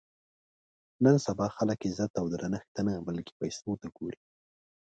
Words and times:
نن 1.03 1.15
سبا 1.25 1.47
خلک 1.57 1.79
عزت 1.89 2.11
او 2.21 2.25
درنښت 2.33 2.69
ته 2.75 2.81
نه 2.87 2.93
بلکې 3.07 3.33
پیسو 3.41 3.71
ته 3.81 3.87
ګوري. 3.97 4.19